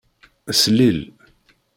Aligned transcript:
Slil. 0.61 0.99